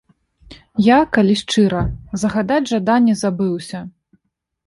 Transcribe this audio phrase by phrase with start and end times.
[0.85, 1.83] Я, калі шчыра,
[2.23, 3.79] загадаць жаданне забыўся.